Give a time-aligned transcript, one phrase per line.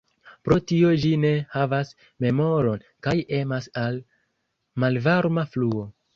[0.47, 1.91] Pro tio ĝi ne havas
[2.25, 4.01] memoron, kaj emas al
[4.87, 5.87] malvarma fluo.